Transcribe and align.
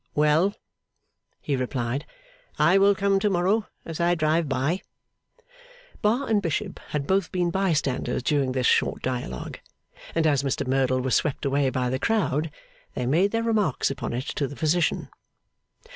'Well!' 0.15 0.55
he 1.41 1.55
replied. 1.55 2.07
'I 2.57 2.79
will 2.79 2.95
come 2.95 3.19
to 3.19 3.29
morrow 3.29 3.67
as 3.85 3.99
I 3.99 4.15
drive 4.15 4.49
by.' 4.49 4.81
Bar 6.01 6.27
and 6.27 6.41
Bishop 6.41 6.79
had 6.89 7.05
both 7.05 7.31
been 7.31 7.51
bystanders 7.51 8.23
during 8.23 8.53
this 8.53 8.65
short 8.65 9.03
dialogue, 9.03 9.59
and 10.15 10.25
as 10.25 10.41
Mr 10.41 10.65
Merdle 10.65 11.01
was 11.01 11.13
swept 11.13 11.45
away 11.45 11.69
by 11.69 11.91
the 11.91 11.99
crowd, 11.99 12.49
they 12.95 13.05
made 13.05 13.29
their 13.29 13.43
remarks 13.43 13.91
upon 13.91 14.11
it 14.13 14.25
to 14.25 14.47
the 14.47 14.55
Physician. 14.55 15.09